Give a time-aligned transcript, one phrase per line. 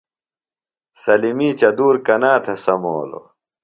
[1.03, 3.21] سلمی چدۡور کنا تھےۡ سمولو؟